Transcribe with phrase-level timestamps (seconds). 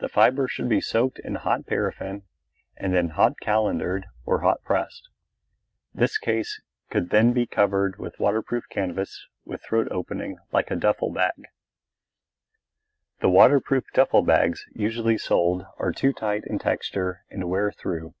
[0.00, 2.24] The fibre should be soaked in hot paraffin
[2.76, 5.08] and then hot calendered or hot pressed.
[5.94, 11.12] This case could then be covered with waterproof canvas with throat opening like a duffel
[11.12, 11.44] bag.
[13.20, 18.14] The waterproof duffel bags usually sold are too light in texture and wear through.